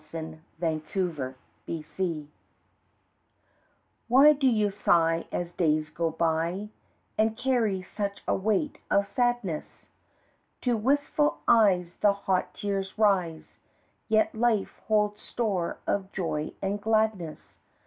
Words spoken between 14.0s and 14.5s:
Yet